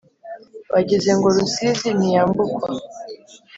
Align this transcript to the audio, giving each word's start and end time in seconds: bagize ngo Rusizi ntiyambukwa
bagize 0.73 1.09
ngo 1.17 1.27
Rusizi 1.35 1.89
ntiyambukwa 1.97 2.69